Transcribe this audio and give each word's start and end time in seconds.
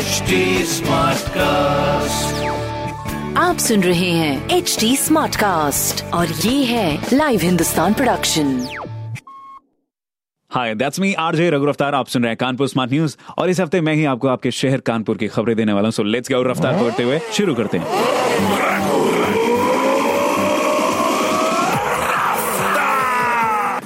HD 0.00 0.32
Smartcast. 0.64 2.26
आप 3.38 3.58
सुन 3.58 3.82
रहे 3.82 4.10
हैं 4.10 4.48
एच 4.50 4.76
डी 4.80 4.96
स्मार्ट 4.96 5.36
कास्ट 5.36 6.04
और 6.04 6.26
ये 6.26 6.64
है 6.64 7.06
live 7.12 7.40
Hindustan 7.40 7.94
production 7.94 8.66
hi 10.50 10.74
that's 10.74 11.00
me 11.00 11.12
RJ 11.14 11.50
Raghu 11.50 11.66
रफ्तार 11.66 11.94
आप 11.94 12.06
सुन 12.06 12.22
रहे 12.22 12.30
हैं 12.30 12.36
कानपुर 12.36 12.68
स्मार्ट 12.68 12.92
न्यूज़ 12.92 13.16
और 13.38 13.50
इस 13.50 13.60
हफ़्ते 13.60 13.80
मैं 13.80 13.94
ही 13.94 14.04
आपको 14.04 14.28
आपके 14.28 14.50
शहर 14.50 14.80
कानपुर 14.80 15.16
की 15.16 15.28
खबरें 15.28 15.56
देने 15.56 15.72
वाला 15.72 15.86
हूँ। 15.86 15.92
सो 15.92 16.02
लेट्स 16.02 16.32
गो 16.32 16.42
रफ्तार 16.42 16.78
पकड़ते 16.80 17.02
हुए 17.02 17.20
शुरू 17.32 17.54
करते 17.54 17.78
हैं। 17.78 18.69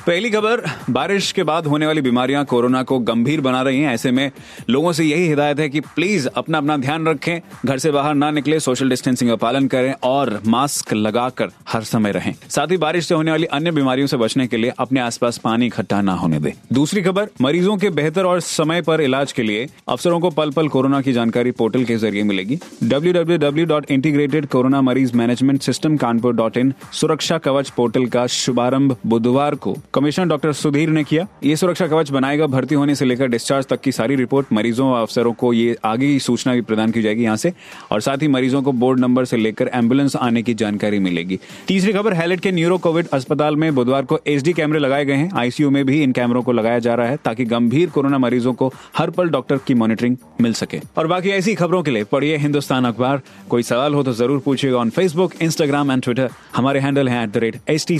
पहली 0.06 0.30
खबर, 0.30 0.60
बारिश 0.90 1.32
के 1.32 1.42
बाद 1.42 1.66
होने 1.66 1.86
वाली 1.86 2.00
बीमारियाँ 2.00 2.44
कोरोना 2.44 2.82
को 2.82 2.98
गंभीर 2.98 3.40
बना 3.40 3.62
रही 3.62 3.80
हैं। 3.80 3.94
ऐसे 3.94 4.10
में 4.10 4.30
लोगों 4.70 4.92
से 4.92 5.04
यही 5.04 5.28
हिदायत 5.28 5.60
है 5.60 5.68
कि 5.68 5.80
प्लीज़ 5.80 6.28
अपना 6.28 6.58
अपना 6.58 6.76
ध्यान 6.76 7.06
रखें, 7.06 7.40
घर 7.66 7.78
से 7.78 7.90
बाहर 7.90 8.14
ना 8.14 8.30
निकले 8.30 8.60
सोशल 8.60 8.88
डिस्टेंसिंग 8.88 9.30
का 9.30 9.36
पालन 9.36 9.66
करें 9.66 9.94
और 10.02 10.40
मास्क 10.46 10.92
लगाकर 10.94 11.48
हर 11.68 11.82
समय 11.82 12.12
रहें। 12.12 12.34
साथ 12.48 12.66
ही 12.70 12.76
बारिश 12.76 13.06
से 13.06 13.14
होने 13.14 13.30
वाली 13.30 13.44
अन्य 13.44 13.70
बीमारियों 13.70 14.06
से 14.06 14.16
बचने 14.16 14.46
के 14.46 14.56
लिए 14.56 14.72
अपने 14.78 15.00
आसपास 15.00 15.38
पानी 15.38 15.66
इकट्ठा 15.66 16.00
ना 16.00 16.12
होने 16.12 16.38
दें। 16.38 16.52
दूसरी 16.72 17.02
खबर, 17.02 17.28
मरीजों 17.40 17.76
के 17.76 17.90
बेहतर 17.90 18.24
और 18.24 18.40
समय 18.40 18.82
पर 18.82 19.00
इलाज 19.00 19.32
के 19.32 19.42
लिए 19.42 19.68
अफसरों 19.88 20.20
को 20.20 20.30
पल 20.30 20.50
पल 20.50 20.68
कोरोना 20.68 21.00
की 21.00 21.12
जानकारी 21.12 21.50
पोर्टल 21.50 21.84
के 21.84 21.96
ज़रिए 21.96 22.22
मिलेगी। 22.22 22.56
www.integrated 22.84 24.46
कोरोना 24.46 24.80
मरीज़ 24.80 25.16
management 25.16 25.62
system 25.62 25.96
Kanpur 25.96 26.34
dot 26.34 26.56
in 26.56 26.74
सुरक्षा 26.92 27.38
कवच 27.38 27.70
पोर्टल 27.70 28.06
का 28.06 28.26
शुभारंभ 28.26 28.96
बुधवार 29.06 29.54
को 29.54 29.76
कमिश्नर 29.94 30.24
डॉक्टर 30.24 30.52
सुधीर 30.52 30.88
ने 30.88 31.02
किया, 31.04 31.26
ये 31.44 31.56
सुरक्षा 31.56 31.86
कवच 31.86 32.10
बनाएगा, 32.10 32.46
भर्ती 32.46 32.74
होने 32.74 32.94
से 32.94 33.04
लेकर 33.04 33.28
डिस्चार्ज 33.28 33.66
तक 33.66 33.80
की 33.80 33.92
सारी 33.92 34.14
रिपोर्ट। 34.16 34.46
मरीजों 34.52 34.88
और 34.88 35.02
अफसरों 35.02 35.32
को 35.32 35.52
ये 35.52 35.76
आगे 35.84 36.06
की 36.06 36.18
सूचना 36.20 36.54
भी 36.54 36.60
प्रदान 36.62 36.90
की 36.90 37.02
जाएगी 37.02 37.22
यहाँ 37.24 37.36
से 37.36 37.52
और 37.92 38.00
साथ 38.00 38.22
ही 38.22 38.28
मरीजों 38.28 38.62
को 38.62 38.72
बोर्ड 38.74 39.00
नंबर 39.00 39.24
से 39.24 39.36
लेकर 39.36 39.70
एंबुलेंस 39.74 40.16
आने 40.16 40.42
की 40.42 40.54
जानकारी 40.54 40.98
मिलेगी। 40.98 41.38
तीसरी 41.68 41.92
खबर, 41.92 42.12
हैलेट 42.12 42.40
के 42.40 42.52
न्यूरो 42.52 42.78
कोविड 42.78 43.08
अस्पताल 43.08 43.56
में 43.56 43.74
बुधवार 43.74 44.04
को 44.04 44.18
एचडी 44.26 44.52
कैमरे 44.52 44.78
लगाए 44.78 45.04
गए 45.04 45.14
हैं। 45.14 45.30
आईसीयू 45.36 45.70
में 45.70 45.84
भी 45.86 46.02
इन 46.02 46.12
कैमरों 46.12 46.42
को 46.42 46.52
लगाया 46.52 46.78
जा 46.78 46.94
रहा 46.94 47.08
है 47.08 47.18
ताकि 47.24 47.44
गंभीर 47.44 47.90
कोरोना 47.90 48.18
मरीजों 48.18 48.52
को 48.54 48.72
हर 48.98 49.10
पल 49.10 49.28
डॉक्टर 49.28 49.58
की 49.66 49.74
मॉनिटरिंग 49.74 50.16
मिल 50.40 50.52
सके। 50.54 50.80
और 50.96 51.06
बाकी 51.06 51.30
ऐसी 51.30 51.54
खबरों 51.54 51.82
के 51.82 51.90
लिए 51.90 52.04
पढ़िए 52.04 52.36
हिंदुस्तान 52.36 52.84
अखबार। 52.84 53.22
कोई 53.50 53.62
सवाल 53.62 53.94
हो 53.94 54.02
तो 54.02 54.12
ज़रूर 54.14 54.42
पूछिएगा 54.44 54.78
on 54.78 54.90
Facebook 54.90 55.42
Instagram 55.42 55.92
and 55.92 56.02
Twitter 56.02 56.30
हमारे 56.56 56.80
हैंडल 56.80 57.08
है 57.08 57.22
at 57.22 57.30
the 57.30 57.36
rate 57.36 57.60
H 57.68 57.86
T 57.88 57.98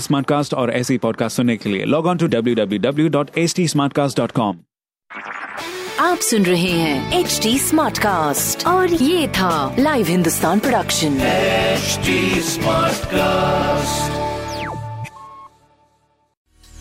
और 0.55 0.71
ऐसी 0.71 0.97
पॉडकास्ट 0.97 1.37
सुनने 1.37 1.57
के 1.57 1.69
लिए। 1.69 1.83
Log 1.84 2.06
on 2.06 2.18
to 2.18 2.26
W 2.26 2.54
W 2.54 2.78
W 2.90 3.08
dot 3.18 3.30
H 3.38 3.54
T 3.56 3.66
आप 6.00 6.18
सुन 6.22 6.44
रहे 6.44 6.70
हैं 6.70 7.18
एच 7.20 7.38
डी 7.42 7.58
स्मार्ट 7.58 7.98
कास्ट 8.02 8.66
और 8.66 8.92
ये 8.92 9.26
था 9.38 9.74
live 9.78 10.06
Hindustan 10.06 10.60
production 10.60 11.18
HD 11.80 12.14
Smartcast. 12.46 14.18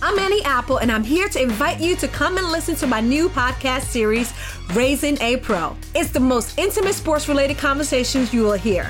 I'm 0.02 0.18
Annie 0.18 0.42
Apple, 0.46 0.78
and 0.78 0.92
I'm 0.92 1.04
here 1.04 1.28
to 1.30 1.42
invite 1.42 1.82
you 1.82 1.96
to 1.98 2.08
come 2.08 2.38
and 2.38 2.50
listen 2.52 2.76
to 2.78 2.88
my 2.88 3.02
new 3.02 3.28
podcast 3.30 3.92
series, 3.98 4.32
Raising 4.74 5.18
a 5.22 5.36
Pro. 5.38 5.76
It's 5.94 6.12
the 6.12 6.22
most 6.22 6.58
intimate 6.58 6.96
sports 6.96 7.28
related 7.28 7.58
conversations 7.58 8.34
you 8.34 8.44
will 8.44 8.62
hear. 8.68 8.90